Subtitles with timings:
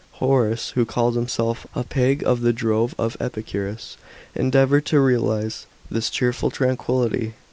[0.13, 5.67] Horace, who calls himself "a pig of the drove of Epicurus," * endeavoured to realize
[5.91, 7.35] this cheerful tranquillity.